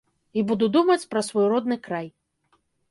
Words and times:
І 0.39 0.43
буду 0.51 0.69
думаць 0.79 1.07
пра 1.13 1.25
свой 1.29 1.47
родны 1.55 1.77
край. 1.87 2.07